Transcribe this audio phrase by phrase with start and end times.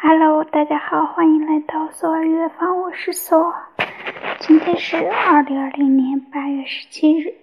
[0.00, 3.68] 哈喽大家好欢迎来到索尔乐方我是索尔
[4.38, 7.34] 今天是二零二零年八月十七日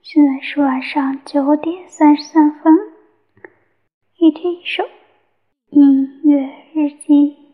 [0.00, 2.72] 现在是晚上九点三十三分。
[4.16, 4.84] 一天一首
[5.68, 7.45] 音乐日记。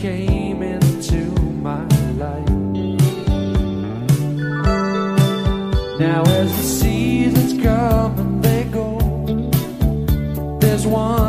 [0.00, 1.84] came into my
[2.14, 2.48] life.
[5.98, 9.00] Now, as the seasons come and they go,
[10.60, 11.27] there's one.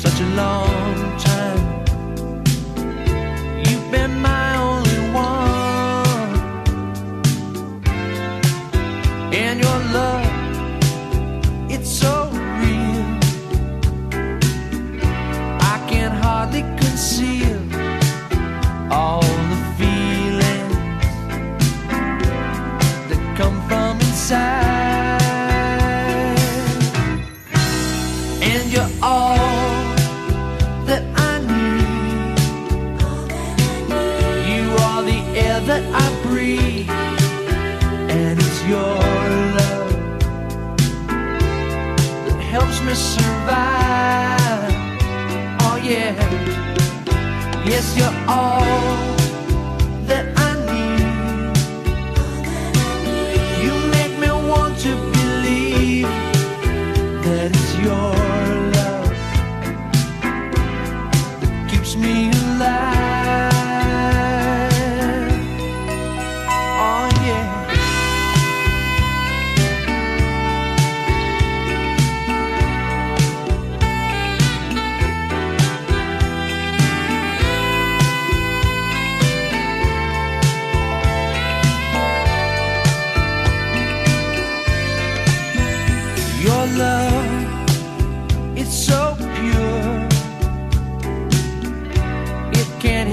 [0.00, 1.84] such a long time.
[3.62, 4.49] You've been my
[42.90, 44.72] helps survive.
[45.62, 46.14] Oh yeah,
[47.64, 49.09] yes, you're all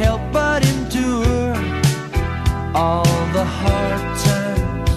[0.07, 1.54] help but endure
[2.74, 3.04] all
[3.38, 4.92] the hard times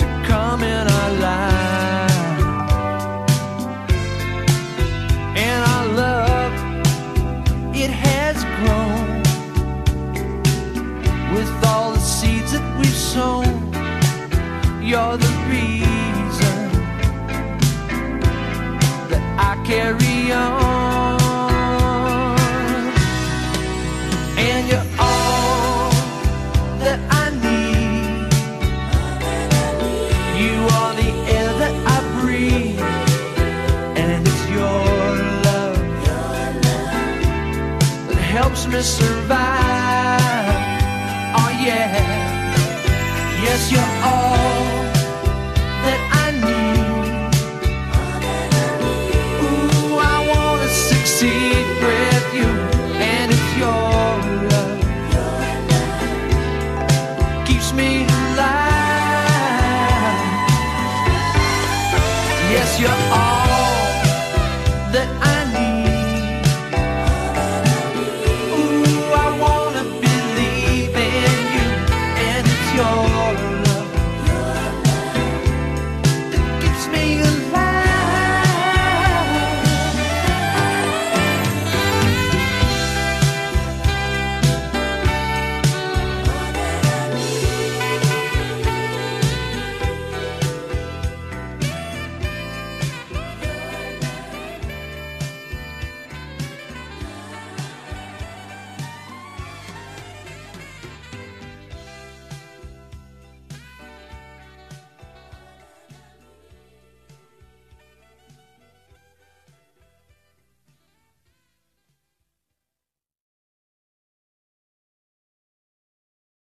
[0.00, 2.40] to come in our life.
[5.46, 6.52] And our love,
[7.82, 9.08] it has grown
[11.34, 13.52] with all the seeds that we've sown.
[14.88, 16.58] You're the reason
[19.10, 20.79] that I carry on.
[38.80, 40.56] Me survive.
[41.38, 41.92] Oh, yeah.
[43.44, 44.64] Yes, you're all
[45.84, 47.32] that I need.
[49.44, 52.50] Ooh, I wanna succeed with you,
[53.12, 53.30] and
[53.60, 53.92] your
[54.52, 54.80] love
[57.46, 57.90] keeps me